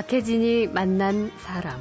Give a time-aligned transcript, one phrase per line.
[0.00, 1.78] 박혜진이 만난 사람.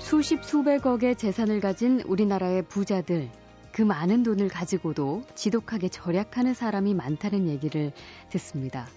[0.00, 3.28] 수십 수백억의 재산을 가진 우리나라의 부자들.
[3.70, 7.92] 그 많은 돈을 가지고도 지독하게 절약하는 사람이 많다는 얘기를
[8.30, 8.88] 듣습니다.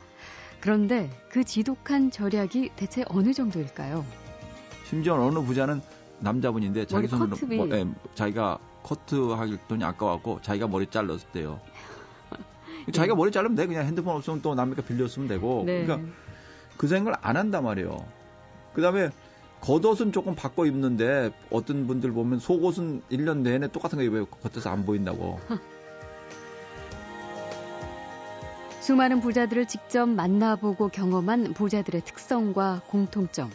[0.59, 4.03] 그런데 그 지독한 절약이 대체 어느 정도일까요?
[4.85, 5.81] 심지어 어느 부자는
[6.17, 11.59] 남자분인데 자기 손으로 뭐, 예, 자기가 커트하기 돈이 아까웠고 자기가 머리 잘랐을 때요.
[12.91, 13.67] 자기가 머리 자르면 돼.
[13.67, 15.61] 그냥 핸드폰 없으면 또 남에게 빌렸으면 되고.
[15.63, 15.85] 네.
[15.85, 16.09] 그러니까
[16.77, 18.05] 그 생각을 안 한단 말이에요.
[18.73, 19.09] 그 다음에
[19.61, 24.25] 겉옷은 조금 바꿔 입는데 어떤 분들 보면 속옷은 1년 내내 똑같은 거 입어요.
[24.25, 25.39] 겉에서 안 보인다고.
[28.81, 33.51] 수많은 부자들을 직접 만나보고 경험한 부자들의 특성과 공통점.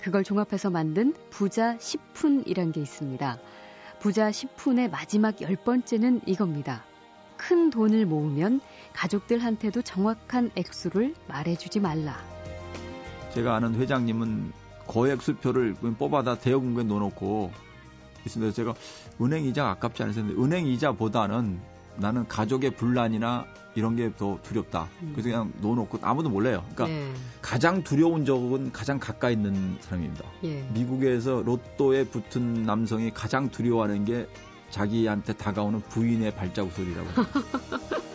[0.00, 3.38] 그걸 종합해서 만든 부자 10푼이란 게 있습니다.
[3.98, 6.84] 부자 10푼의 마지막 열 번째는 이겁니다.
[7.36, 8.62] 큰 돈을 모으면
[8.94, 12.29] 가족들한테도 정확한 액수를 말해주지 말라.
[13.34, 14.52] 제가 아는 회장님은
[14.86, 17.52] 거액 수표를 뽑아다 대여금고에 넣어놓고
[18.26, 18.52] 있습니다.
[18.52, 18.74] 제가
[19.20, 21.60] 은행 이자가 아깝지 않으셨는데 은행 이자보다는
[21.96, 24.88] 나는 가족의 분란이나 이런 게 더 두렵다.
[25.02, 25.10] 음.
[25.12, 26.64] 그래서 그냥 넣어놓고 아무도 몰라요.
[26.74, 27.12] 그러니까 네.
[27.40, 30.24] 가장 두려운 적은 가장 가까이 있는 사람입니다.
[30.44, 30.66] 예.
[30.74, 34.26] 미국에서 로또에 붙은 남성이 가장 두려워하는 게
[34.70, 37.08] 자기한테 다가오는 부인의 발자국 소리라고.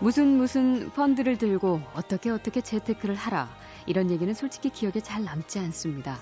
[0.00, 3.50] 무슨 무슨 펀드를 들고 어떻게 어떻게 재테크를 하라.
[3.84, 6.18] 이런 얘기는 솔직히 기억에 잘 남지 않습니다.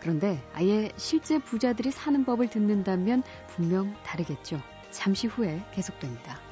[0.00, 4.60] 그런데 아예 실제 부자들이 사는 법을 듣는다면 분명 다르겠죠.
[4.90, 6.47] 잠시 후에 계속됩니다.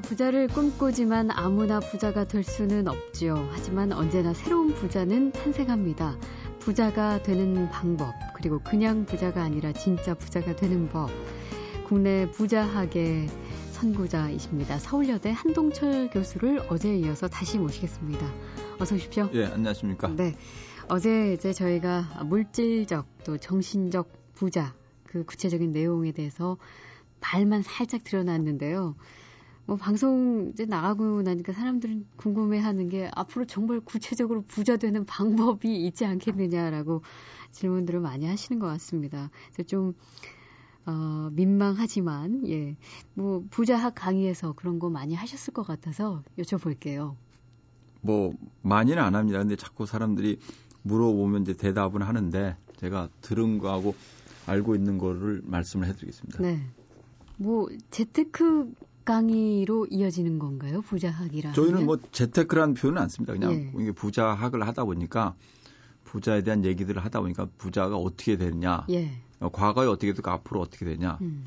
[0.00, 3.48] 부자를 꿈꾸지만 아무나 부자가 될 수는 없죠.
[3.52, 6.18] 하지만 언제나 새로운 부자는 탄생합니다.
[6.58, 11.10] 부자가 되는 방법, 그리고 그냥 부자가 아니라 진짜 부자가 되는 법.
[11.86, 13.28] 국내 부자학의
[13.72, 14.78] 선구자이십니다.
[14.78, 18.26] 서울여대 한동철 교수를 어제에 이어서 다시 모시겠습니다.
[18.78, 19.30] 어서 오십시오.
[19.34, 20.08] 예, 안녕하십니까.
[20.08, 20.34] 네.
[20.88, 26.56] 어제 이제 저희가 물질적 또 정신적 부자 그 구체적인 내용에 대해서
[27.20, 28.94] 발만 살짝 드러났는데요.
[29.68, 36.06] 뭐 방송 이제 나가고 나니까 사람들은 궁금해하는 게 앞으로 정말 구체적으로 부자 되는 방법이 있지
[36.06, 37.02] 않겠느냐라고
[37.52, 39.30] 질문들을 많이 하시는 것 같습니다.
[39.52, 39.92] 그래서 좀
[40.86, 42.76] 어, 민망하지만 예,
[43.12, 47.16] 뭐 부자학 강의에서 그런 거 많이 하셨을 것 같아서 여쭤볼게요.
[48.00, 49.38] 뭐 많이는 안 합니다.
[49.38, 50.38] 근데 자꾸 사람들이
[50.80, 53.94] 물어보면 이제 대답은 하는데 제가 들은 거하고
[54.46, 56.40] 알고 있는 거를 말씀을 해드리겠습니다.
[56.40, 56.58] 네.
[57.36, 58.72] 뭐 재테크
[59.08, 60.82] 강의로 이어지는 건가요?
[60.82, 61.52] 부자학이라.
[61.52, 63.32] 저희는 뭐 재테크라는 표현은 안 씁니다.
[63.32, 63.92] 그냥 예.
[63.92, 65.34] 부자학을 하다 보니까
[66.04, 69.10] 부자에 대한 얘기들을 하다 보니까 부자가 어떻게 되느냐, 예.
[69.40, 71.16] 어, 과거에 어떻게 되고 앞으로 어떻게 되냐.
[71.22, 71.46] 음.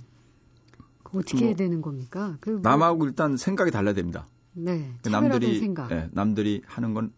[1.03, 2.37] 어떻게 뭐, 되는 겁니까?
[2.39, 4.27] 그 뭐, 남하고 일단 생각이 달라야 됩니다.
[4.53, 4.91] 네.
[5.03, 5.89] 그 남들이 생각.
[5.89, 7.13] 네, 남들이 하는 건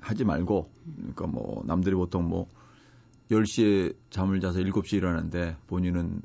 [0.00, 2.48] 하지 말고, 그러니까 뭐 남들이 보통 뭐
[3.30, 6.22] 10시에 잠을 자서 7시에 일어나는데 본인은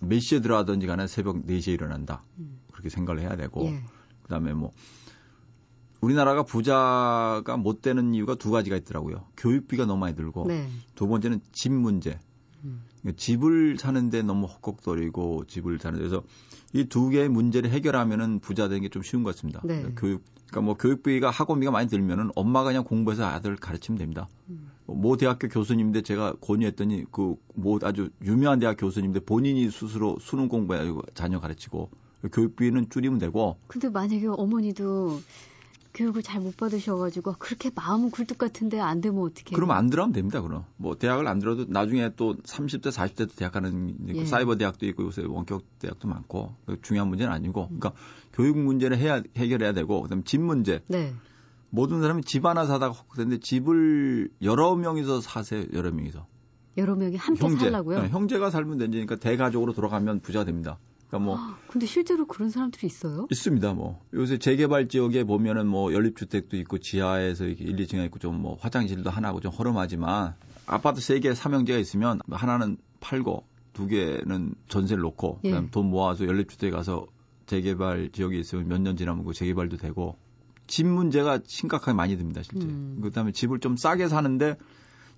[0.00, 2.22] 몇 시에 들어가든지 간에 새벽 4시에 일어난다.
[2.38, 2.60] 음.
[2.78, 3.82] 그렇게 생각을 해야 되고 예.
[4.22, 4.72] 그다음에 뭐
[6.00, 9.24] 우리나라가 부자가 못 되는 이유가 두 가지가 있더라고요.
[9.36, 10.68] 교육비가 너무 많이 들고 네.
[10.94, 12.20] 두 번째는 집 문제.
[12.64, 12.82] 음.
[13.16, 16.22] 집을 사는데 너무 헛곡거리고 집을 사는 데서
[16.72, 19.60] 이 두 개의 문제를 해결하면은 부자 되는 게 좀 쉬운 것 같습니다.
[19.64, 19.82] 네.
[19.96, 24.28] 교육 그러니까 뭐 교육비가 학원비가 많이 들면은 엄마가 그냥 공부해서 아들 가르치면 됩니다.
[24.50, 24.70] 음.
[24.86, 31.40] 모 대학교 교수님인데 제가 권유했더니 그뭐 아주 유명한 대학 교수님인데 본인이 스스로 수능 공부해가지고 자녀
[31.40, 31.90] 가르치고
[32.32, 33.56] 교육비는 줄이면 되고.
[33.68, 35.20] 근데 만약에 어머니도
[35.94, 39.54] 교육을 잘 못 받으셔가지고 그렇게 마음은 굴뚝 같은데 안 되면 어떻게?
[39.54, 40.40] 그럼 안 들어가면 됩니다.
[40.40, 44.24] 그럼 뭐 대학을 안 들어도 나중에 또 30대 40대도 대학 가는 예.
[44.24, 47.92] 사이버 대학도 있고 요새 원격 대학도 많고 중요한 문제는 아니고 그러니까
[48.32, 50.82] 교육 문제를 해야 해결해야 되고 그다음 집 문제.
[50.86, 51.14] 네.
[51.70, 55.64] 모든 사람이 집 하나 사다가 근데 집을 여러 명이서 사세요.
[55.72, 56.26] 여러 명이서.
[56.76, 58.02] 여러 명이 함께 형제, 살라고요?
[58.02, 60.78] 네, 형제가 살면 되니까 대가족으로 돌아가면 부자 됩니다.
[61.08, 63.26] 그러니까 뭐 아, 근데 실제로 그런 사람들이 있어요?
[63.30, 63.72] 있습니다.
[63.74, 68.56] 뭐 요새 재개발 지역에 보면은 뭐 연립주택도 있고 지하에서 이렇게 1, 2층에 있고 좀 뭐
[68.60, 70.34] 화장실도 하나고 좀 허름하지만
[70.66, 75.50] 아파트 3개 삼형제가 있으면 하나는 팔고 두 개는 전세를 놓고 예.
[75.50, 77.06] 그다음 돈 모아서 연립주택에 가서
[77.46, 80.16] 재개발 지역에 있으면 몇 년 지나면 그 재개발도 되고
[80.66, 82.66] 집 문제가 심각하게 많이 듭니다, 실제.
[82.66, 83.00] 음.
[83.02, 84.58] 그다음에 집을 좀 싸게 사는데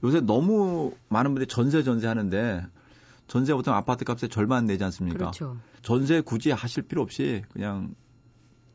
[0.04, 2.64] 요새 너무 많은 분들이 전세 전세 하는데
[3.30, 5.18] 전세 보통 아파트 값의 절반 내지 않습니까?
[5.18, 5.56] 그렇죠.
[5.82, 7.94] 전세 굳이 하실 필요 없이 그냥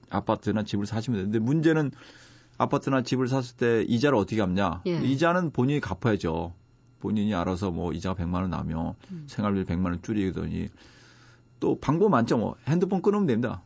[0.10, 1.92] 아파트나 집을 사시면 되는데 문제는
[2.58, 4.84] 아파트나 집을 샀을 때 이자를 어떻게 갚냐?
[4.88, 5.02] 예.
[5.02, 6.54] 이자는 본인이 갚아야죠.
[7.02, 9.26] 본인이 알아서 뭐 이자가 100만 원 나면 음.
[9.28, 10.70] 생활비 100만 원 줄이더니
[11.60, 12.38] 또 방법 많죠.
[12.38, 13.62] 뭐 핸드폰 끊으면 됩니다.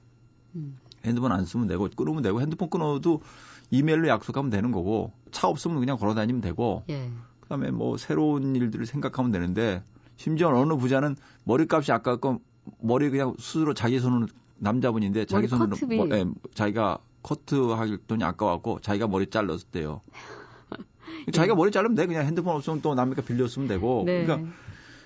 [0.55, 0.79] 음.
[1.05, 3.21] 핸드폰 안 쓰면 되고 끊으면 되고 핸드폰 끊어도
[3.69, 7.11] 이메일로 약속하면 되는 거고 차 없으면 그냥 걸어 다니면 되고 예.
[7.41, 9.83] 그다음에 뭐 새로운 일들을 생각하면 되는데
[10.19, 12.37] 심지어 어느 부자는 머리값이 아까 그
[12.81, 14.27] 머리 그냥 스스로 자기 손으로
[14.57, 19.27] 남자분인데 자기 손으로 뭐, 예, 자기가 커트할 돈이 아까웠고 자기가 머리.
[19.29, 19.31] 네.
[21.31, 22.05] 자기가 머리 자르면 돼.
[22.05, 24.03] 그냥 핸드폰 없으면 또 남이니까 빌렸으면 되고.
[24.05, 24.25] 네.
[24.25, 24.51] 그러니까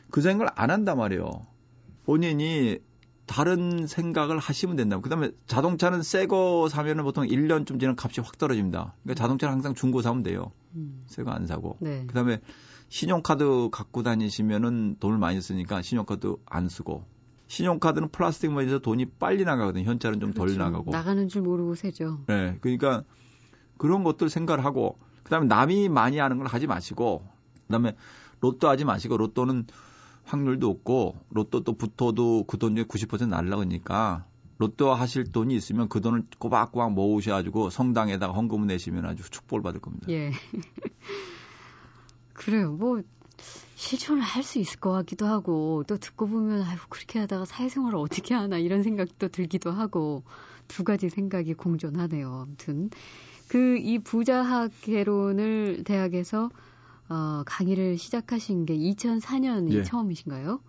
[0.10, 1.46] 그 생각을 안 한단 말이에요.
[2.06, 2.80] 본인이
[3.28, 5.00] 다른 생각을 하시면 된다.
[5.00, 8.96] 그 다음에 자동차는 새 거 사면은 보통 1년쯤 지나면 값이 확 떨어집니다.
[9.04, 10.52] 그러니까 자동차는 항상 중고 사면 돼요.
[10.76, 11.04] 음.
[11.06, 11.78] 새거 안 사고.
[11.82, 12.04] 네.
[12.08, 12.40] 그 다음에
[12.94, 17.04] 신용카드 갖고 다니시면은 돈을 많이 쓰니까 신용카드 안 쓰고
[17.48, 19.84] 신용카드는 플라스틱 머리에서 돈이 빨리 나가거든요.
[19.84, 20.60] 현찰은 좀덜 그렇죠.
[20.60, 20.92] 나가고.
[20.92, 22.20] 나가는 줄 모르고 세죠.
[22.28, 22.56] 네.
[22.62, 23.04] 그러니까
[23.80, 27.28] 그런 것들 생각을 하고 그다음에 남이 많이 하는 걸 하지 마시고
[27.66, 27.96] 그다음에
[28.42, 29.66] 로또 하지 마시고 로또는
[30.26, 34.28] 확률도 없고 로또 또 붙어도 그 돈 중에 90% 날라가니까
[34.60, 40.06] 로또 하실 돈이 있으면 그 돈을 꼬박꼬박 모으셔가지고 성당에다가 헌금을 내시면 아주 축복을 받을 겁니다.
[40.10, 40.32] 예.
[42.34, 42.72] 그래요.
[42.74, 43.02] 뭐
[43.76, 48.34] 실천을 할 수 있을 것 같기도 하고 또 듣고 보면 아유 그렇게 하다가 사회생활을 어떻게
[48.34, 50.24] 하나 이런 생각도 들기도 하고
[50.68, 52.44] 두 가지 생각이 공존하네요.
[52.48, 52.90] 아무튼
[53.48, 56.50] 그 이 부자학 개론을 대학에서
[57.10, 59.84] 어, 강의를 시작하신 게 2004년이 예.
[59.84, 60.62] 처음이신가요?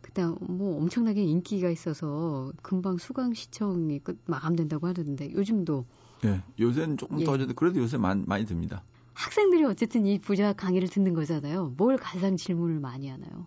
[0.00, 5.84] 그때 뭐 엄청나게 인기가 있어서 금방 수강 시청이 끝 마감된다고 하던데 요즘도
[6.24, 7.24] 예, 요새는 조금 예.
[7.24, 8.82] 더어져도 그래도 요새 많이, 많이 듭니다.
[9.20, 11.74] 학생들이 어쨌든 이 부자 강의를 듣는 거잖아요.
[11.76, 13.46] 뭘 가장 질문을 많이 하나요?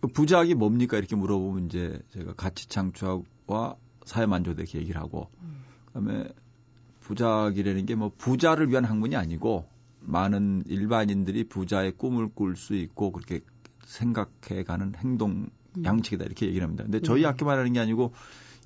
[0.00, 5.62] 그 부자학이 뭡니까 이렇게 물어보면 이제 제가 가치 창출과 사회 만족에 얘기를 하고 음.
[5.86, 6.28] 그다음에
[7.00, 9.68] 부자학이라는 게 뭐 부자를 위한 학문이 아니고
[10.00, 13.40] 많은 일반인들이 부자의 꿈을 꿀 수 있고 그렇게
[13.86, 15.84] 생각해가는 행동 음.
[15.84, 16.82] 양측이다 이렇게 얘기를 합니다.
[16.82, 17.28] 근데 저희 네.
[17.28, 18.12] 학교만 하는 게 아니고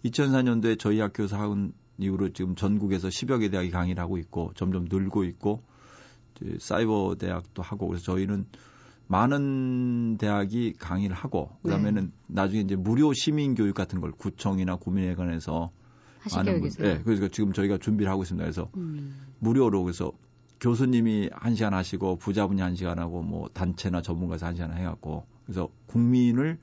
[0.05, 5.25] 2004년도에 저희 학교에서 한 이후로 지금 전국에서 10여 개 대학이 강의를 하고 있고 점점 늘고
[5.25, 5.63] 있고
[6.59, 8.47] 사이버 대학도 하고 그래서 저희는
[9.09, 12.11] 많은 대학이 강의를 하고 그다음에는 네.
[12.27, 15.71] 나중에 이제 무료 시민 교육 같은 걸 구청이나 구민회관에서
[16.35, 18.45] 많은 분, 네, 그래서 지금 저희가 준비를 하고 있습니다.
[18.45, 19.17] 그래서 음.
[19.39, 20.13] 무료로 그래서
[20.61, 25.69] 교수님이 한 시간 하시고 부자분이 한 시간 하고 뭐 단체나 전문가에서 한 시간 해갖고 그래서
[25.87, 26.59] 국민을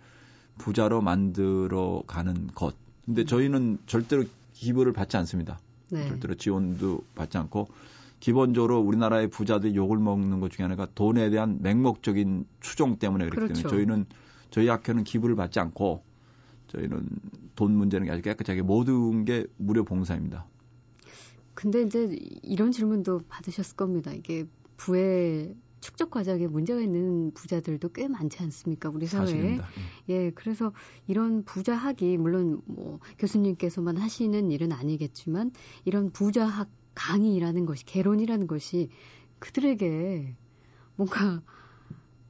[0.58, 2.76] 부자로 만들어 가는 것.
[3.06, 3.26] 근데 음.
[3.26, 4.24] 저희는 절대로
[4.54, 5.60] 기부를 받지 않습니다.
[5.90, 6.08] 네.
[6.08, 7.70] 절대로 지원도 받지 않고
[8.26, 13.70] 기본적으로 우리나라의 부자들이 욕을 먹는 것 중에 하나가 돈에 대한 맹목적인 추종 때문에 그렇기 그렇죠.
[13.70, 14.06] 때문에 저희는
[14.50, 16.02] 저희 학교는 기부를 받지 않고
[16.70, 17.08] 저희는
[17.56, 20.48] 돈 문제는 아주 깨끗하게 모든 게 무료 봉사입니다.
[21.54, 24.12] 근데 이제 이런 질문도 받으셨을 겁니다.
[24.12, 24.46] 이게
[24.76, 28.90] 부의 축적 과정에 문제가 있는 부자들도 꽤 많지 않습니까?
[28.90, 29.26] 우리 사회에.
[29.28, 29.68] 사실입니다.
[30.10, 30.14] 예.
[30.16, 30.74] 예, 그래서
[31.06, 35.52] 이런 부자학이 물론 뭐 교수님께서만 하시는 일은 아니겠지만
[35.86, 38.90] 이런 부자학 강의라는 것이 개론이라는 것이
[39.40, 40.36] 그들에게
[40.96, 41.42] 뭔가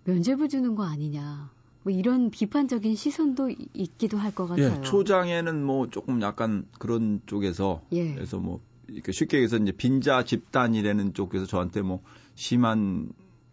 [0.06, 1.52] 면죄부 주는 거 아니냐.
[1.84, 4.78] 뭐 이런 비판적인 시선도 있기도 할 것 같아요.
[4.80, 8.14] 예, 초장에는 뭐 조금 약간 그런 쪽에서 예.
[8.16, 12.02] 그래서 뭐 이렇게 쉽게 얘기해서 이제 빈자 집단이라는 쪽에서 저한테 뭐
[12.34, 13.10] 심한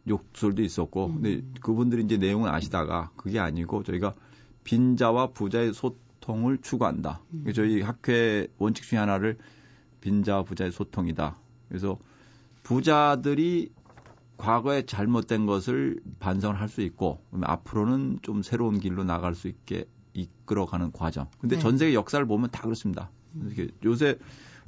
[0.08, 1.14] 욕설도 있었고 음.
[1.20, 4.14] 근데 그분들이 이제 내용을 아시다가 그게 아니고 저희가
[4.64, 7.20] 빈자와 부자의 소통을 추구한다.
[7.34, 7.52] 음.
[7.54, 9.36] 저희 학회 원칙 중에 하나를
[10.02, 11.38] 빈자와 부자의 소통이다.
[11.68, 11.96] 그래서
[12.62, 13.72] 부자들이
[14.36, 20.92] 과거에 잘못된 것을 반성을 할 수 있고 앞으로는 좀 새로운 길로 나갈 수 있게 이끌어가는
[20.92, 21.28] 과정.
[21.40, 21.62] 근데 네.
[21.62, 23.10] 전 세계 역사를 보면 다 그렇습니다.
[23.84, 24.18] 요새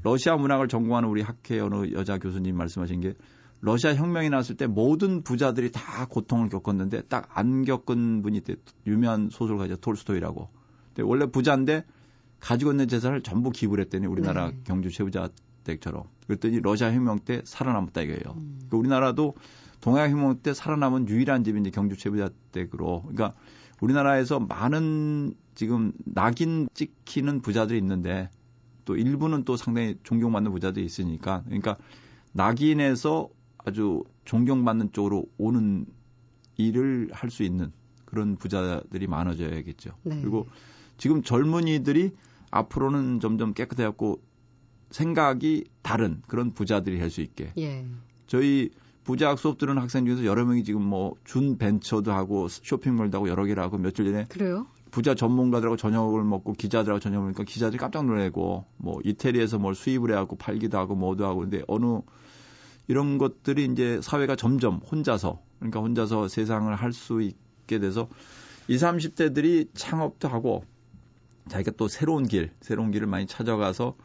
[0.03, 3.15] 러시아 문학을 전공하는 우리 학회 어느 여자 교수님 말씀하신 게
[3.61, 8.43] 러시아 혁명이 났을 때 모든 부자들이 다 고통을 겪었는데 딱 안 겪은 분이.
[8.87, 9.77] 유명한 소설가죠.
[9.77, 10.49] 톨스토이라고.
[10.89, 11.85] 근데 원래 부자인데
[12.45, 14.59] 가지고 있는 재산을 전부 기부를 했더니 우리나라 네.
[14.65, 15.31] 경주 최부자
[15.65, 16.05] 댁처럼.
[16.27, 18.21] 그랬더니 러시아 혁명 때 살아남았다 이거예요.
[18.37, 18.57] 음.
[18.59, 19.35] 그러니까 우리나라도
[19.81, 23.01] 동아약 혁명 때 살아남은 유일한 집이 이제 경주 최부자 댁으로.
[23.01, 23.33] 그러니까
[23.81, 28.29] 우리나라에서 많은 지금 낙인 찍히는 부자들이 있는데
[28.85, 31.79] 또 일부는 또 상당히 존경받는 부자들이 있으니까 그러니까
[32.33, 35.87] 낙인에서 아주 존경받는 쪽으로 오는
[36.59, 37.73] 일을 할 수 있는
[38.05, 39.93] 그런 부자들이 많아져야겠죠.
[40.03, 40.21] 네.
[40.21, 40.47] 그리고
[40.99, 42.13] 지금 젊은이들이
[42.55, 44.23] 앞으로는 점점 깨끗해졌고
[44.91, 47.53] 생각이 다른 그런 부자들이 할 수 있게.
[47.59, 47.85] 예.
[48.29, 48.71] 저희
[49.03, 53.45] 부자학 수업 들은 학생 중에서 여러 명이 지금 뭐 준 벤처도 하고 쇼핑몰도 하고 여러
[53.45, 54.67] 개를 하고 며칠 전에 그래요?
[54.93, 60.37] 부자 전문가들하고 저녁을 먹고 기자들하고 저녁을 먹으니까 기자들이 깜짝 놀래고 뭐 이태리에서 뭘 수입을 해갖고
[60.37, 62.01] 팔기도 하고 뭐도 하고 근데 어느
[62.87, 68.09] 이런 것들이 이제 사회가 점점 혼자서 그러니까 혼자서 세상을 할 수 있게 돼서
[68.69, 70.65] 20, 30대들이 창업도 하고
[71.49, 73.97] 자기가 또 새로운 길, 새로운 길을 많이 찾아가서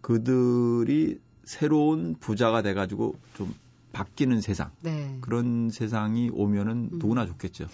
[0.00, 3.54] 그들이 새로운 부자가 돼가지고 좀
[3.92, 5.16] 바뀌는 세상 네.
[5.20, 6.98] 그런 세상이 오면은 음.
[6.98, 7.66] 누구나 좋겠죠.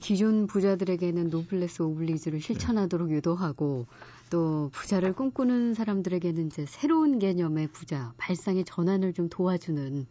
[0.00, 3.16] 기존 부자들에게는 노블레스 오블리즈를 실천하도록 네.
[3.16, 3.86] 유도하고
[4.30, 10.06] 또 부자를 꿈꾸는 사람들에게는 이제 새로운 개념의 부자 발상의 전환을 좀 도와주는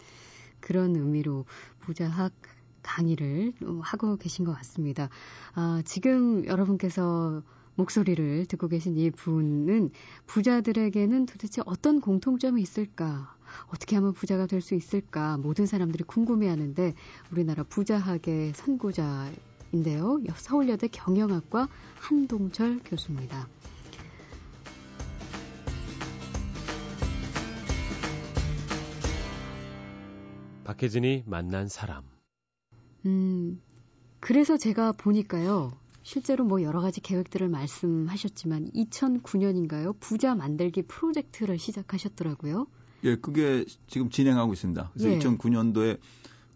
[0.59, 1.45] 그런 의미로
[1.79, 2.31] 부자학
[2.83, 5.09] 강의를 하고 계신 것 같습니다.
[5.55, 7.41] 아, 지금 여러분께서
[7.75, 9.89] 목소리를 듣고 계신 이 분은
[10.27, 13.35] 부자들에게는 도대체 어떤 공통점이 있을까?
[13.67, 15.37] 어떻게 하면 부자가 될 수 있을까?
[15.37, 16.93] 모든 사람들이 궁금해 하는데
[17.31, 20.21] 우리나라 부자학의 선구자인데요.
[20.35, 21.67] 서울여대 경영학과
[21.99, 23.47] 한동철 교수입니다.
[30.63, 32.03] 박혜진이 만난 사람.
[33.05, 33.61] 음,
[34.19, 35.71] 그래서 제가 보니까요.
[36.03, 39.95] 실제로 뭐 여러 가지 계획들을 말씀하셨지만 2009년인가요?
[39.99, 42.67] 부자 만들기 프로젝트를 시작하셨더라고요.
[43.05, 44.91] 예, 그게 지금 진행하고 있습니다.
[44.93, 45.19] 그래서 예.
[45.19, 45.99] 2009년도에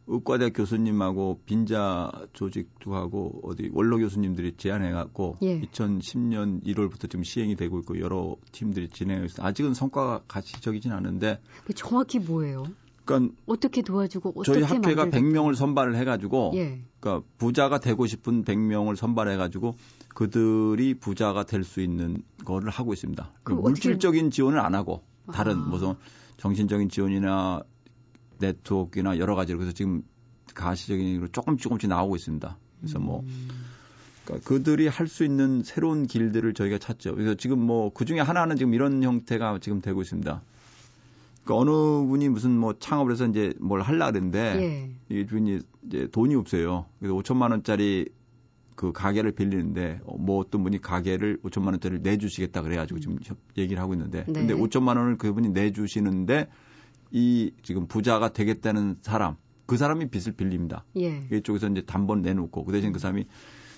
[0.08, 5.60] 의과대 교수님하고 빈자 조직도 하고 어디 원로 교수님들이 제안해 갖고 예.
[5.62, 9.46] 2010년 1월부터 지금 시행이 되고 있고 여러 팀들이 진행하고 있어요.
[9.46, 11.42] 아직은 성과가 가시적이진 않은데
[11.76, 12.66] 정확히 뭐예요?
[13.08, 15.18] 그러니까 어떻게 도와주고 어떻게 저희 학회가 만들겠다.
[15.18, 16.80] 100명을 선발을 해가지고 예.
[17.00, 19.76] 그러니까 부자가 되고 싶은 100명을 선발해가지고
[20.14, 23.32] 그들이 부자가 될 수 있는 거를 하고 있습니다.
[23.44, 25.66] 그 물질적인 지원을 안 하고 다른 아.
[25.68, 25.96] 무슨
[26.38, 27.64] 정신적인 지원이나
[28.40, 30.04] 네트워크나 여러 가지로 그래서 지금
[30.54, 32.58] 가시적인 조금 조금씩 나오고 있습니다.
[32.80, 33.48] 그래서 뭐 음.
[34.26, 37.16] 그러니까 그들이 할 수 있는 새로운 길들을 저희가 찾죠.
[37.16, 40.42] 그래서 지금 뭐 그 중에 하나는 지금 이런 형태가 지금 되고 있습니다.
[41.48, 44.40] 그 어느 분이 무슨 뭐 창업을 해서 이제 뭘 할라 그랬는데
[45.10, 45.16] 예.
[45.16, 46.86] 이 분이 이제 돈이 없어요.
[47.00, 48.10] 그래서 5천만 원짜리
[48.76, 53.18] 그 가게를 빌리는데 어, 뭐 어떤 분이 가게를 5천만 원짜리를 내주시겠다 그래가지고 지금
[53.58, 54.34] 얘기를 하고 있는데 네.
[54.34, 56.50] 근데 5천만 원을 그분이 내주시는데
[57.12, 60.84] 이 지금 부자가 되겠다는 사람 그 사람이 빚을 빌립니다.
[60.98, 61.28] 예.
[61.32, 63.26] 이쪽에서 이제 단번 내놓고 그 대신 그 사람이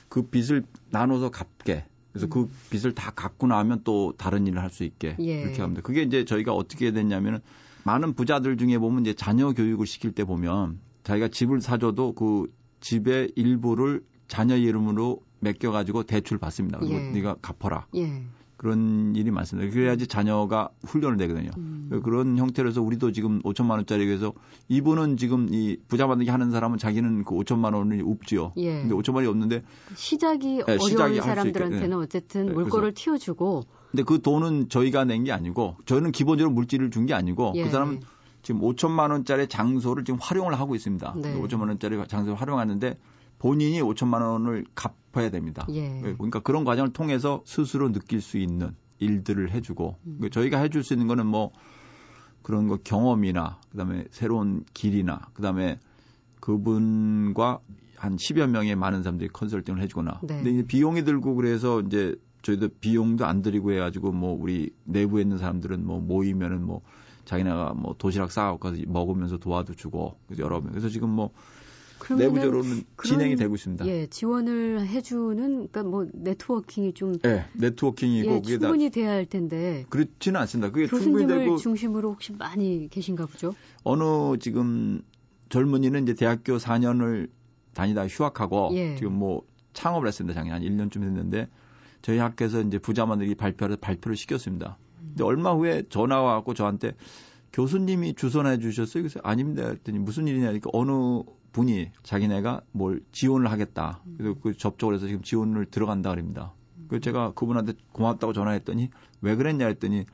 [0.09, 1.85] 그 빚을 나눠서 갚게
[2.19, 2.29] 그래서 음.
[2.47, 5.41] 그 빚을 다 갚고 나면 또 다른 일을 할 수 있게 예.
[5.41, 5.81] 이렇게 합니다.
[5.81, 7.39] 그게 이제 저희가 어떻게 됐냐면은
[7.83, 13.31] 많은 부자들 중에 보면 이제 자녀 교육을 시킬 때 보면 자기가 집을 사줘도 그 집의
[13.35, 16.77] 일부를 자녀 이름으로 맡겨가지고 대출 받습니다.
[16.79, 17.09] 그리고 예.
[17.11, 17.87] 네가 갚아라.
[17.95, 18.23] 예.
[18.59, 19.71] 그런 일이 많습니다.
[19.73, 21.49] 그래야지 자녀가 훈련을 되거든요.
[21.57, 22.01] 음.
[22.03, 24.33] 그런 형태로서 우리도 지금 5천만 원짜리 에서
[24.67, 28.51] 이분은 지금 이 부자 만들기 하는 사람은 자기는 그 5천만 원이 없지요.
[28.57, 28.81] 예.
[28.81, 29.63] 근데 5천만 원이 없는데
[29.95, 31.95] 시작이 네, 어려운 시작이 사람들한테는 네.
[31.95, 33.63] 어쨌든 네, 물꼬를 틔워주고.
[33.91, 37.63] 근데 그 돈은 저희가 낸 게 아니고 저희는 기본적으로 물질을 준 게 아니고 그 예.
[37.63, 38.01] 그 사람은
[38.43, 41.13] 지금 5천만 원짜리 장소를 지금 활용을 하고 있습니다.
[41.15, 41.33] 네.
[41.41, 42.97] 5천만 원짜리 장소를 활용하는데
[43.39, 45.65] 본인이 5천만 원을 갚아야 됩니다.
[45.69, 46.01] 예.
[46.01, 50.15] 그러니까 그런 과정을 통해서 스스로 느낄 수 있는 일들을 해주고 음.
[50.19, 51.51] 그러니까 저희가 해줄 수 있는 거는 뭐
[52.43, 55.79] 그런 거 경험이나 그다음에 새로운 길이나 그다음에
[56.41, 57.59] 그분과
[57.95, 60.35] 한 10여 명의 많은 사람들이 컨설팅을 해주거나 네.
[60.37, 65.37] 근데 이제 비용이 들고 그래서 이제 저희도 비용도 안 들이고 해가지고 뭐 우리 내부에 있는
[65.37, 66.81] 사람들은 뭐 모이면은 뭐
[67.25, 71.31] 자기네가 뭐 도시락 싸갖고 가서 먹으면서 도와도 주고 그래서 여러 명 그래서 지금 뭐
[72.17, 73.85] 내부적으로는 진행이 되고 있습니다.
[73.87, 80.39] 예, 지원을 해주는 그러니까 뭐 네트워킹이 좀 예, 네트워킹이고 예, 충분히 돼야 할 텐데 그렇지는
[80.41, 80.71] 않습니다.
[80.71, 83.53] 그게 충분히 되고 중심으로 혹시 많이 계신가 보죠?
[83.83, 85.01] 어느 지금
[85.49, 87.29] 젊은이는 이제 대학교 4년을
[87.73, 88.95] 다니다 휴학하고 예.
[88.95, 90.33] 지금 뭐 창업을 했습니다.
[90.39, 91.47] 작년 한 1년쯤 됐는데
[92.01, 94.77] 저희 학교에서 이제 부자 만들기 발표를 발표를 시켰습니다.
[94.99, 96.93] 근데 얼마 후에 전화가 왔고 저한테
[97.53, 99.03] 교수님이 주선해 주셨어요.
[99.03, 99.67] 그래서 아닙니다.
[99.67, 100.91] 했더니 무슨 일이냐 니까 어느
[101.51, 104.01] 분이 자기네가 뭘 지원을 하겠다.
[104.17, 106.53] 그래서 그 접촉을 해서 지금 지원을 들어간다 그럽니다.
[106.87, 108.89] 그 제가 그분한테 고맙다고 전화했더니
[109.21, 110.05] 왜 그랬냐 했더니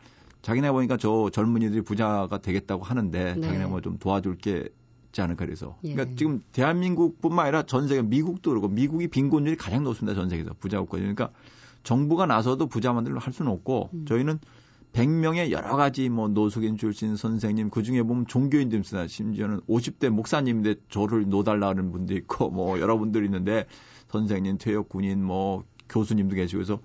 [0.42, 3.42] 자기네 보니까 저 젊은이들이 부자가 되겠다고 하는데 네.
[3.42, 4.70] 자기네 뭐 좀 도와줄 게
[5.08, 5.77] 있지 않을까 그래서.
[5.86, 5.94] 예.
[5.94, 10.13] 그러니까 지금 대한민국뿐만 아니라 전 세계 미국도 그렇고 미국이 빈곤율이 가장 높습니다.
[10.20, 10.98] 전 세계에서 부자 국가.
[10.98, 11.32] 그러니까
[11.84, 14.06] 정부가 나서도 부자 만들로 할 수는 없고 음.
[14.06, 14.39] 저희는
[14.95, 19.07] 100명의 여러 가지 뭐 노숙인 출신 선생님 그 중에 보면 종교인들 있습니다.
[19.07, 23.65] 심지어는 50대 목사님인데 저를 놓달라는 분도 있고 뭐 여러분들 있는데
[24.07, 26.79] 선생님, 퇴역 군인 뭐 교수님도 계시고 그래서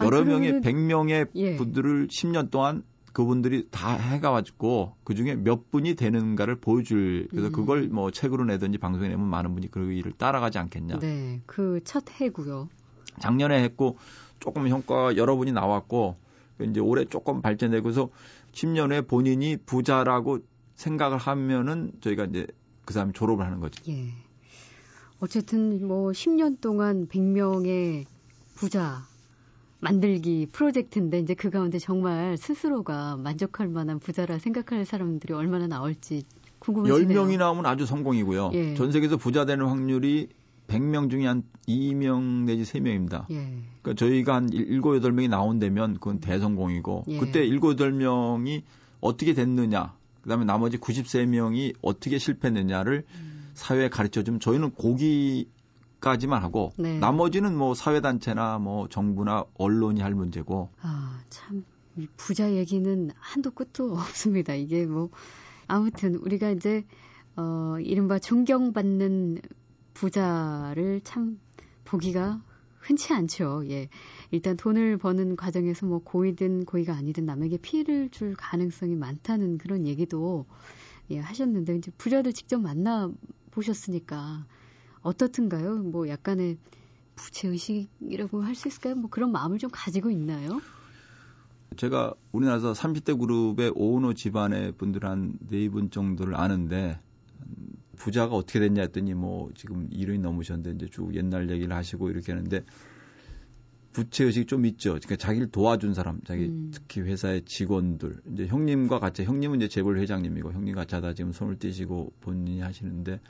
[0.00, 1.56] 여러 아, 명의 100명의 예.
[1.56, 2.82] 분들을 10년 동안
[3.12, 7.52] 그분들이 다 해가지고 그 중에 몇 분이 되는가를 보여줄 그래서 음.
[7.52, 10.98] 그걸 뭐 책으로 내든지 방송에 내면 많은 분이 그 일을 따라가지 않겠냐.
[11.00, 12.70] 네, 그 첫 해고요.
[13.20, 13.98] 작년에 했고
[14.40, 16.16] 조금 효과 여러 분이 나왔고
[16.64, 18.10] 이제 올해 조금 발전되고서
[18.52, 20.40] 10년 후에 본인이 부자라고
[20.74, 22.46] 생각을 하면은 저희가 이제
[22.84, 23.82] 그 사람이 졸업을 하는 거죠.
[23.90, 24.08] 예.
[25.20, 28.06] 어쨌든 뭐 10년 동안 100명의
[28.54, 29.02] 부자
[29.80, 36.24] 만들기 프로젝트인데 이제 그 가운데 정말 스스로가 만족할 만한 부자라 생각할 사람들이 얼마나 나올지
[36.60, 37.26] 궁금해지네요.
[37.26, 38.50] 10명이 나오면 아주 성공이고요.
[38.54, 38.74] 예.
[38.74, 40.28] 전 세계에서 부자 되는 확률이
[40.72, 43.30] 100명 중에 한 2명 내지 3명입니다.
[43.30, 43.62] 예.
[43.82, 47.18] 그러니까 저희가 한 7, 8명이 나온다면 그건 대성공이고 예.
[47.18, 48.62] 그때 7, 8명이
[49.00, 53.50] 어떻게 됐느냐 그다음에 나머지 93명이 어떻게 실패했느냐를 음.
[53.54, 56.98] 사회에 가르쳐 주면 저희는 고기까지만 하고 네.
[56.98, 61.64] 나머지는 뭐 사회 단체나 뭐 정부나 언론이 할 문제고 아, 참
[62.16, 64.54] 부자 얘기는 한도 끝도 없습니다.
[64.54, 65.10] 이게 뭐
[65.66, 66.84] 아무튼 우리가 이제
[67.36, 69.40] 어 이른바 존경받는
[70.02, 71.38] 부자를 참
[71.84, 72.42] 보기가
[72.80, 73.62] 흔치 않죠.
[73.68, 73.88] 예.
[74.32, 80.46] 일단 돈을 버는 과정에서 뭐 고이든 고의가 아니든 남에게 피해를 줄 가능성이 많다는 그런 얘기도
[81.10, 83.12] 예, 하셨는데 이제 부자들 직접 만나
[83.52, 84.44] 보셨으니까
[85.02, 85.76] 어떻든가요?
[85.76, 86.58] 뭐 약간의
[87.14, 88.96] 부채 의식이라고 할 수 있을까요?
[88.96, 90.60] 뭐 그런 마음을 좀 가지고 있나요?
[91.76, 96.98] 제가 우리나라에서 30대 그룹의 오은호 집안의 분들 한 네 분 정도를 아는데
[98.02, 102.64] 부자가 어떻게 됐냐 했더니 뭐 지금 이른이 넘으셨는데 이제 쭉 옛날 얘기를 하시고 이렇게 하는데
[103.92, 104.90] 부채 의식이 좀 있죠.
[104.90, 106.72] 그러니까 자기를 도와준 사람, 자기 음.
[106.74, 111.60] 특히 회사의 직원들, 이제 형님과 같이 형님은 이제 재벌 회장님이고 형님 같이 하다 지금 손을
[111.60, 113.20] 떼시고 본인이 하시는데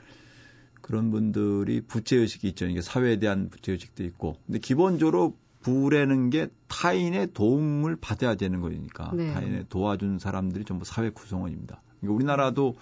[0.81, 2.65] 그런 분들이 부채 의식이 있죠.
[2.65, 9.11] 이게 사회에 대한 부채 의식도 있고, 근데 기본적으로 부라는 게 타인의 도움을 받아야 되는 거니까
[9.13, 9.31] 네.
[9.33, 11.81] 타인의 도와준 사람들이 전부 사회 구성원입니다.
[11.99, 12.75] 그러니까 우리나라도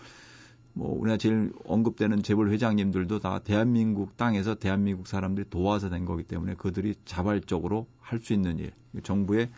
[0.74, 6.56] 뭐 우리가 제일 언급되는 재벌 회장님들도 다 대한민국 땅에서 대한민국 사람들이 도와서 된 거기 때문에
[6.56, 8.72] 그들이 자발적으로 할 수 있는 일,
[9.04, 9.50] 정부에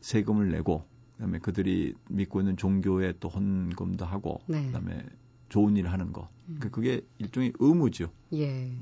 [0.00, 0.84] 세금을 내고
[1.16, 4.66] 그다음에 그들이 믿고 있는 종교에 또 헌금도 하고 네.
[4.66, 5.04] 그다음에
[5.48, 6.28] 좋은 일을 하는 거.
[6.48, 6.58] 음.
[6.60, 8.10] 그게 일종의 의무죠.
[8.34, 8.72] 예.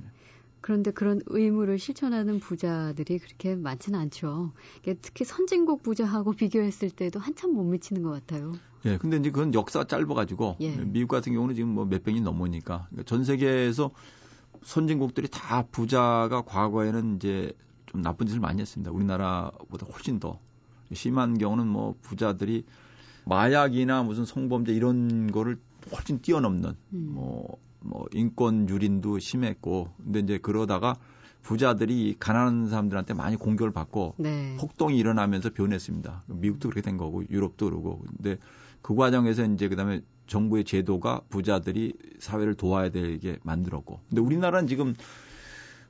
[0.64, 4.52] 그런데 그런 의무를 실천하는 부자들이 그렇게 많지는 않죠.
[5.02, 8.54] 특히 선진국 부자하고 비교했을 때도 한참 못 미치는 것 같아요.
[8.86, 10.74] 예, 근데 이제 그건 역사가 짧아가지고 예.
[10.74, 13.90] 미국 같은 경우는 지금 뭐 몇 백이 넘으니까 그러니까 전 세계에서
[14.62, 17.52] 선진국들이 다 부자가 과거에는 이제
[17.84, 18.90] 좀 나쁜 짓을 많이 했습니다.
[18.90, 20.40] 우리나라보다 훨씬 더
[20.94, 22.64] 심한 경우는 뭐 부자들이
[23.26, 25.58] 마약이나 무슨 성범죄 이런 거를
[25.92, 27.08] 훨씬 뛰어넘는 음.
[27.12, 30.96] 뭐 뭐 인권 유린도 심했고 근데 이제 그러다가
[31.42, 34.56] 부자들이 가난한 사람들한테 많이 공격을 받고 네.
[34.58, 36.24] 폭동이 일어나면서 변했습니다.
[36.26, 38.38] 미국도 그렇게 된 거고 유럽도 그러고 근데
[38.80, 44.94] 그 과정에서 이제 그다음에 정부의 제도가 부자들이 사회를 도와야 되게 만들었고 근데 우리나라는 지금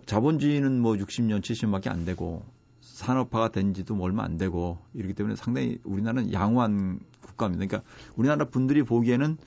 [0.07, 2.43] 자본주의는 뭐 60년 70년밖에 안 되고
[2.81, 7.67] 산업화가 된 지도 뭐 얼마 안 되고 이렇기 때문에 상당히 우리나라는 양호한 국가입니다.
[7.67, 9.39] 그러니까 우리나라 분들이 보기에는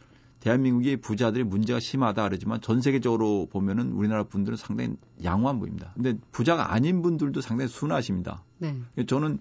[0.47, 5.91] 대한민국이 부자들이 문제가 심하다 그러지만 전 세계적으로 보면은 우리나라 분들은 상당히 양호한 분입니다.
[5.93, 8.43] 근데 부자가 아닌 분들도 상당히 순하십니다.
[8.59, 8.73] 네.
[9.07, 9.39] 저는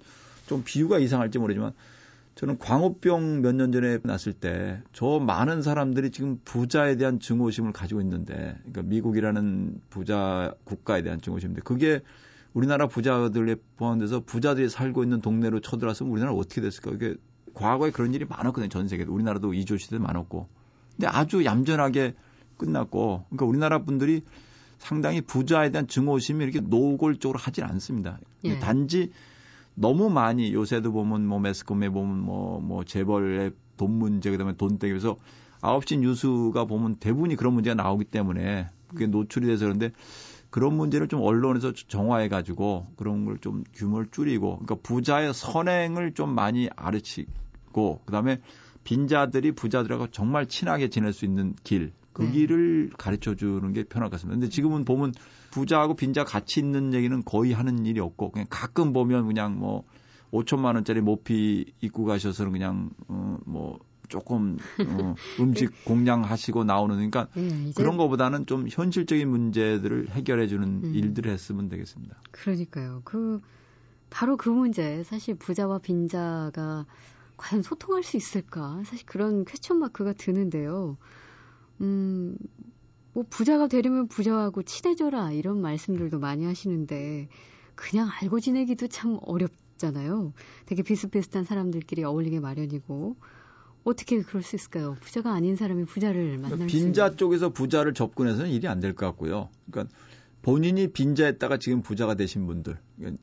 [0.49, 1.73] 좀 비유가 이상할지 모르지만
[2.35, 8.01] 저는 광우병 몇 년 전에 났을 때 저 많은 사람들이 지금 부자에 대한 증오심을 가지고
[8.01, 12.01] 있는데 그러니까 미국이라는 부자 국가에 대한 증오심인데 그게
[12.53, 16.91] 우리나라 부자들에 포함돼서 부자들이 살고 있는 동네로 쳐들어왔으면 우리나라 어떻게 됐을까?
[16.93, 17.15] 이게
[17.55, 18.69] 과거에 그런 일이 많았거든요.
[18.71, 20.49] 전 세계도 우리나라도 이조 시대 많았고
[20.97, 22.15] 근데 아주 얌전하게
[22.57, 24.23] 끝났고, 그러니까 우리나라 분들이
[24.79, 28.19] 상당히 부자에 대한 증오심이 이렇게 노골적으로 하질 않습니다.
[28.45, 28.59] 예.
[28.59, 29.11] 단지
[29.75, 34.79] 너무 많이 요새도 보면 뭐 매스컴에 보면 뭐, 뭐 재벌의 돈 문제, 그 다음에 돈
[34.79, 35.17] 떼기에서
[35.61, 39.93] 9시 뉴스가 보면 대부분이 그런 문제가 나오기 때문에 그게 노출이 돼서 그런데
[40.51, 46.35] 그런 문제를 좀 언론에서 정화해 가지고 그런 걸 좀 규모를 줄이고 그러니까 부자의 선행을 좀
[46.35, 48.41] 많이 아르치고 그다음에
[48.87, 52.31] 빈자들이 부자들하고 정말 친하게 지낼 수 있는 길, 그 네.
[52.31, 54.37] 길을 가르쳐 주는 게 편할 것 같습니다.
[54.37, 55.13] 근데 지금은 보면
[55.51, 59.85] 부자하고 빈자 같이 있는 얘기는 거의 하는 일이 없고 그냥 가끔 보면 그냥 뭐
[60.33, 67.73] 5천만 원짜리 모피 입고 가셔서 그냥 어 뭐 조금 어, 음식 공양하시고 나오는 그러니까 네,
[67.75, 70.93] 그런 거보다는 좀 현실적인 문제들을 해결해 주는 음.
[70.95, 72.17] 일들을 했으면 되겠습니다.
[72.31, 73.03] 그러니까요.
[73.05, 73.41] 그
[74.11, 76.87] 바로 그 문제 사실 부자와 빈자가
[77.37, 78.83] 과연 소통할 수 있을까?
[78.85, 80.97] 사실 그런 퀘스천 마크가 드는데요.
[81.81, 82.37] 음,
[83.13, 87.29] 뭐 부자가 되려면 부자하고 친해져라 이런 말씀들도 많이 하시는데
[87.75, 90.33] 그냥 알고 지내기도 참 어렵잖아요.
[90.67, 93.17] 되게 비슷비슷한 사람들끼리 어울리게 마련이고
[93.85, 94.97] 어떻게 그럴 수 있을까요?
[95.01, 99.07] 부자가 아닌 사람이 부자를 만날 그러니까 빈자 수 쪽에서 부자를 접근해서는 일이 안 될 것
[99.07, 99.49] 같고요.
[99.71, 99.95] 그러니까
[100.43, 103.23] 본인이 빈자였다가 지금 부자가 되신 분들, 그러니까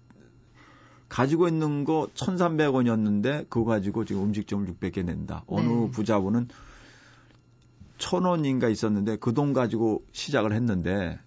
[1.13, 5.43] 가지고 있는 거 1,300원이었는데 그거 가지고 지금 음식점을 600개 낸다.
[5.45, 5.91] 어느 네.
[5.91, 6.47] 부자분은
[7.99, 11.19] 천 원인가 있었는데 그 돈 가지고 시작을 했는데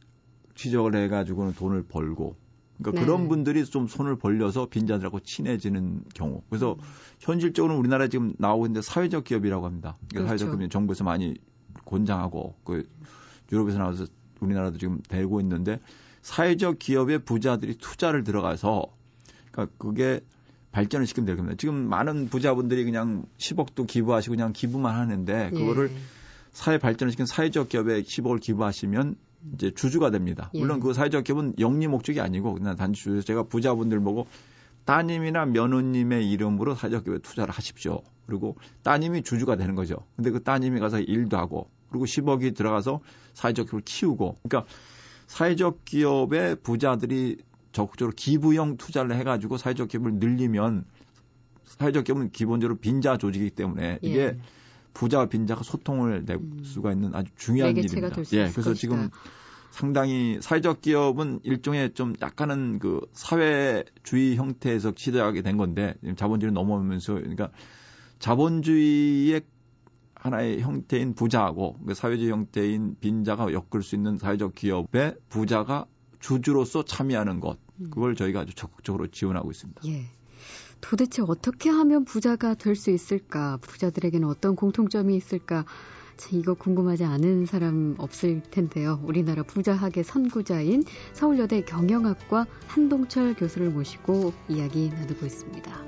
[0.57, 2.35] 취적을 해 가지고는 돈을 벌고
[2.79, 3.07] 그러니까 네.
[3.07, 6.42] 그런 분들이 좀 손을 벌려서 빈자들하고 친해지는 경우.
[6.51, 6.79] 그래서 음.
[7.20, 9.96] 현실적으로 우리나라에 지금 나오고 있는데 사회적 기업이라고 합니다.
[10.09, 10.29] 그러니까 그렇죠.
[10.31, 11.37] 사회적 기업이 정부에서 많이
[11.85, 12.83] 권장하고 그
[13.53, 14.07] 유럽에서 나와서
[14.40, 15.79] 우리나라도 지금 되고 있는데
[16.22, 18.96] 사회적 기업의 부자들이 투자를 들어가서
[19.57, 20.21] 그러니까 그게
[20.73, 21.57] 발전을 시키면 될 겁니다.
[21.59, 25.97] 지금 많은 부자분들이 그냥 10억도 기부하시고 그냥 기부만 하는데 그거를 예.
[26.53, 29.16] 사회 발전을 시킨 사회적 기업에 10억을 기부하시면
[29.55, 30.51] 이제 주주가 됩니다.
[30.55, 30.61] 예.
[30.61, 33.23] 물론 그 사회적 기업은 영리 목적이 아니고 그냥 단지.
[33.23, 34.27] 제가 부자분들 보고
[34.85, 38.03] 따님이나 며느님의 이름으로 사회적 기업에 투자를 하십시오.
[38.27, 39.97] 그리고 따님이 주주가 되는 거죠.
[40.16, 43.01] 근데 그 따님이 가서 일도 하고 그리고 10억이 들어가서
[43.33, 44.71] 사회적 기업을 키우고 그러니까
[45.27, 47.38] 사회적 기업의 부자들이
[47.77, 50.87] 적극적으로 기부형 투자를 해가지고 사회적 기업을 늘리면
[51.65, 54.39] 사회적 기업은 기본적으로 빈자 조직이기 때문에 이게 예.
[54.95, 56.62] 부자와 빈자가 소통을 낼 음.
[56.65, 58.09] 수가 있는 아주 중요한 일입니다.
[58.33, 58.75] 예, 그래서 것이다.
[58.75, 59.11] 지금
[59.71, 67.51] 상당히 사회적 기업은 일종의 좀 약간은 그 사회주의 형태에서 시작하게 된 건데 자본주의 넘어오면서 그러니까
[68.21, 69.43] 자본주의의
[70.15, 75.85] 하나의 형태인 부자하고 그 사회주의 형태인 빈자가 엮을 수 있는 사회적 기업의 부자가
[76.21, 77.65] 주주로서 참여하는 것 음.
[77.85, 79.83] 그걸 저희가 아주 적극적으로 지원하고 있습니다.
[79.87, 80.07] 예.
[80.81, 83.59] 도대체 어떻게 하면 부자가 될 수 있을까?
[83.62, 85.65] 부자들에게는 어떤 공통점이 있을까?
[86.17, 89.01] 참 이거 궁금하지 않은 사람 없을 텐데요.
[89.05, 95.85] 우리나라 부자학의 선구자인 서울여대 경영학과 한동철 교수를 모시고 이야기 나누고 있습니다.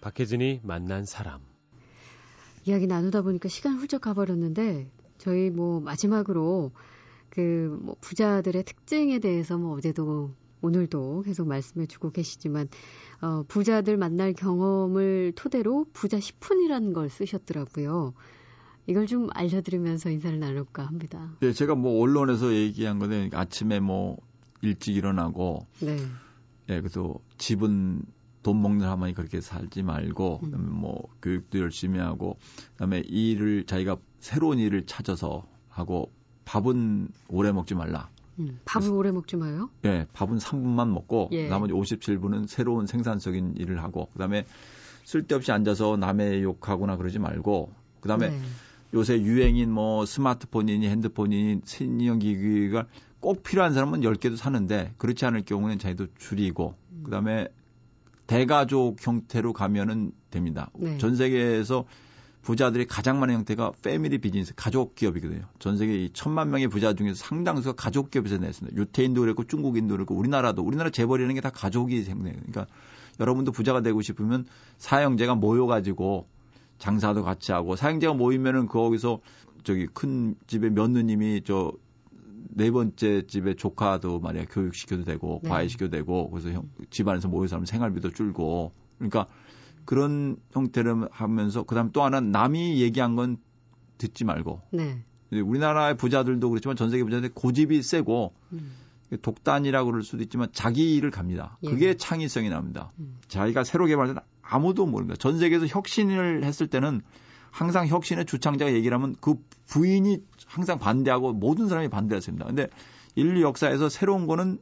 [0.00, 1.40] 박혜진이 만난 사람
[2.64, 6.72] 이야기 나누다 보니까 시간 훌쩍 가버렸는데 저희 뭐 마지막으로
[7.30, 12.68] 그 뭐 부자들의 특징에 대해서 뭐 어제도 오늘도 계속 말씀해 주고 계시지만
[13.20, 18.14] 어 부자들 만날 경험을 토대로 부자 10분이라는 걸 쓰셨더라고요.
[18.86, 21.36] 이걸 좀 알려드리면서 인사를 나눌까 합니다.
[21.40, 24.18] 네, 제가 뭐 언론에서 얘기한 거는 아침에 뭐
[24.60, 25.96] 일찍 일어나고, 네,
[26.68, 28.02] 예, 그래서 집은
[28.42, 30.50] 돈 먹는 할머니 그렇게 살지 말고 음.
[30.50, 32.38] 그다음에 뭐 교육도 열심히 하고
[32.72, 36.10] 그다음에 일을 자기가 새로운 일을 찾아서 하고
[36.44, 38.10] 밥은 오래 먹지 말라.
[38.38, 39.70] 음, 밥을 오래 먹지 마요?
[39.84, 41.48] 예, 밥은 3분만 먹고 예.
[41.48, 44.44] 나머지 57분은 새로운 생산적인 일을 하고 그다음에
[45.04, 48.40] 쓸데없이 앉아서 남의 욕하거나 그러지 말고 그다음에 네.
[48.94, 52.86] 요새 유행인 뭐 스마트폰이니 핸드폰이니 신형 기기가
[53.20, 57.02] 꼭 필요한 사람은 10개도 사는데 그렇지 않을 경우는 자기도 줄이고 음.
[57.04, 57.48] 그다음에
[58.32, 60.70] 대가족 형태로 가면은 됩니다.
[60.74, 60.96] 네.
[60.98, 61.84] 전 세계에서
[62.40, 65.42] 부자들이 가장 많은 형태가 패밀리 비즈니스, 가족 기업이거든요.
[65.60, 68.76] 전 세계 이 천만 명의 부자 중에서 상당수가 가족 기업에서 냈습니다.
[68.76, 72.32] 유태인도 그랬고 중국인도 그랬고 우리나라도 우리나라 재벌이라는 게 다 가족이 생겨요.
[72.32, 72.66] 그러니까
[73.20, 74.46] 여러분도 부자가 되고 싶으면
[74.78, 76.26] 사형제가 모여가지고
[76.78, 79.20] 장사도 같이 하고 사형제가 모이면은 거기서
[79.62, 81.72] 저기 큰 집의 며느님이 저
[82.54, 85.48] 네 번째 집에 조카도 말이야 교육시켜도 되고 네.
[85.48, 89.26] 과외시켜도 되고 그래서 형, 집안에서 모여서 하면 생활비도 줄고 그러니까
[89.84, 93.38] 그런 형태를 하면서 그다음 또 하나 남이 얘기한 건
[93.98, 95.02] 듣지 말고 네.
[95.30, 98.72] 우리나라의 부자들도 그렇지만 전 세계 부자들 고집이 세고 음.
[99.20, 101.58] 독단이라고 그럴 수도 있지만 자기 일을 갑니다.
[101.62, 101.70] 예.
[101.70, 102.92] 그게 창의성이 납니다.
[102.98, 103.18] 음.
[103.28, 105.16] 자기가 새로 개발된 아무도 모릅니다.
[105.18, 107.02] 전 세계에서 혁신을 했을 때는
[107.52, 109.34] 항상 혁신의 주창자가 얘기를 하면 그
[109.66, 112.46] 부인이 항상 반대하고 모든 사람이 반대했습니다.
[112.46, 112.66] 근데
[113.14, 114.58] 인류 역사에서 새로운 거는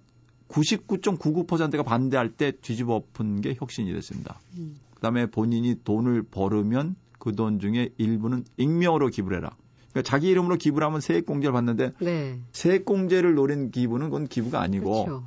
[0.48, 4.40] 99.99%가 반대할 때 뒤집어 엎은 게 혁신이 됐습니다.
[4.58, 4.76] 음.
[4.96, 9.56] 그다음에 본인이 돈을 벌으면 그 돈 중에 일부는 익명으로 기부를 해라.
[9.92, 12.40] 그러니까 자기 이름으로 기부를 하면 세액공제를 받는데 네.
[12.52, 15.24] 세액공제를 노린 기부는 그건 기부가 아니고 그렇죠.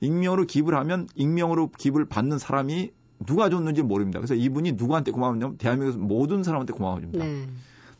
[0.00, 2.90] 익명으로 기부를 하면 익명으로 기부를 받는 사람이
[3.24, 4.18] 누가 줬는지 모릅니다.
[4.18, 7.24] 그래서 이분이 누구한테 고마웠냐면 대한민국 모든 사람한테 고마워집니다.
[7.24, 7.48] 네.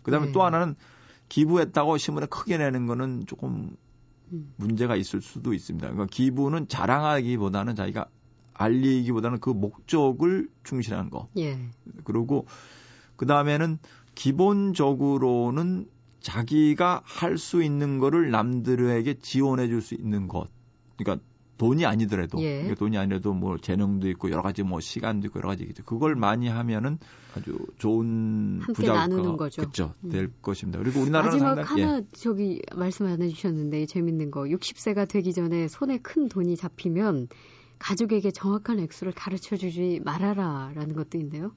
[0.02, 0.32] 그다음에 네.
[0.32, 0.74] 또 하나는
[1.28, 3.76] 기부했다고 신문에 크게 내는 거는 조금
[4.32, 4.52] 음.
[4.56, 5.86] 문제가 있을 수도 있습니다.
[5.88, 8.06] 그러니까 기부는 자랑하기보다는 자기가
[8.54, 11.28] 알리기보다는 그 목적을 충실하는 거.
[11.36, 11.58] 예.
[12.04, 12.46] 그리고
[13.16, 13.78] 그 다음에는
[14.14, 15.88] 기본적으로는
[16.20, 20.48] 자기가 할 수 있는 거를 남들에게 지원해 줄 수 있는 것.
[20.96, 21.24] 그러니까
[21.58, 22.74] 돈이 아니더라도 예.
[22.74, 25.82] 돈이 아니라도 뭐 재능도 있고 여러 가지 뭐 시간도 있고 여러 가지 있죠.
[25.84, 26.98] 그걸 많이 하면은
[27.34, 29.62] 아주 좋은 부자가 나누는 거죠.
[29.62, 29.94] 그렇죠.
[30.04, 30.10] 음.
[30.10, 30.78] 될 것입니다.
[30.78, 32.02] 그리고 우리나라는 마지막 상당히, 하나 예.
[32.12, 37.28] 저기 말씀 안 해주셨는데 재밌는 거 60세가 되기 전에 손에 큰 돈이 잡히면
[37.78, 41.52] 가족에게 정확한 액수를 가르쳐 주지 말아라라는 것도 있네요.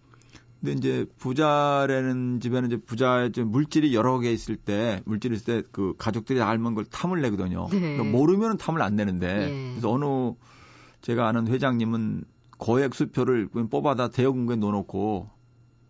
[0.59, 5.93] 근데 이제 부자라는 집에는 이제 부자의 물질이 여러 개 있을 때 물질이 있을 때 그
[5.97, 7.67] 가족들이 알면 걸 탐을 내거든요.
[7.71, 7.79] 네.
[7.79, 9.69] 그러니까 모르면 탐을 안 내는데 네.
[9.71, 10.33] 그래서 어느
[11.01, 12.23] 제가 아는 회장님은
[12.57, 15.29] 거액 수표를 뽑아다 대여금고에 넣어놓고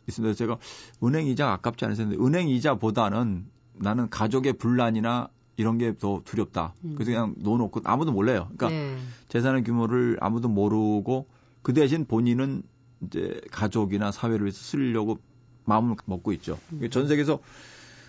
[0.07, 0.35] 있습니다.
[0.35, 0.57] 제가
[1.03, 6.73] 은행 이자 아깝지 않으셨는데 은행 이자보다는 나는 가족의 분란이나 이런 게 더 두렵다.
[6.85, 6.93] 음.
[6.95, 8.49] 그래서 그냥 넣어놓고 아무도 몰라요.
[8.55, 8.97] 그러니까 네.
[9.29, 11.27] 재산의 규모를 아무도 모르고
[11.61, 12.63] 그 대신 본인은
[13.01, 15.19] 이제 가족이나 사회를 위해서 쓰려고
[15.65, 16.59] 마음을 먹고 있죠.
[16.73, 16.89] 음.
[16.89, 17.39] 전 세계에서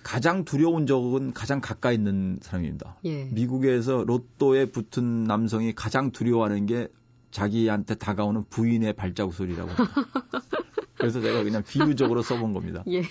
[0.02, 2.96] 가장 두려운 적은 가장 가까이 있는 사람입니다.
[3.04, 3.24] 예.
[3.24, 6.88] 미국에서 로또에 붙은 남성이 가장 두려워하는 게
[7.30, 9.94] 자기한테 다가오는 부인의 발자국 소리라고 합니다.
[10.96, 12.82] 그래서 제가 그냥 비유적으로 써본 겁니다.
[12.88, 13.02] 예.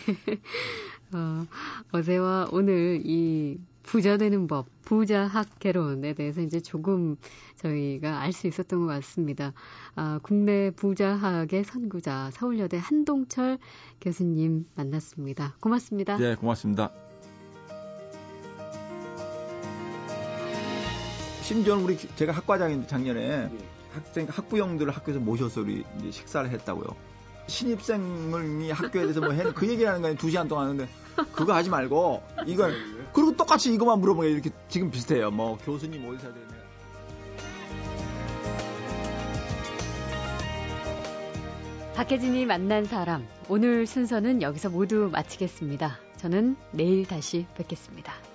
[1.12, 1.46] 어,
[1.92, 7.16] 어제와 오늘 이 부자 되는 법, 부자 학 개론에 대해서 이제 조금
[7.56, 9.52] 저희가 알 수 있었던 것 같습니다.
[9.96, 13.58] 아, 국내 부자학의 선구자 서울여대 한동철
[14.00, 15.56] 교수님 만났습니다.
[15.60, 16.18] 고맙습니다.
[16.18, 16.92] 네, 고맙습니다.
[21.42, 23.50] 심지어는 우리 제가 학과장인데 작년에
[23.92, 26.96] 학생 학부형들을 학교에서 모셔서 우리 식사를 했다고요.
[27.50, 30.16] 신입생을 학교에 대해서 뭐 해, 그 얘기하는 거예요.
[30.16, 30.88] 두 시간 동안 하는데
[31.34, 32.74] 그거 하지 말고 이걸
[33.14, 35.32] 그리고 똑같이 이것만 물어보면 이렇게 지금 비슷해요.
[35.32, 36.50] 뭐 교수님 어디서 되냐.
[41.96, 45.98] 박혜진이 만난 사람 오늘 순서는 여기서 모두 마치겠습니다.
[46.16, 48.29] 저는 내일 다시 뵙겠습니다.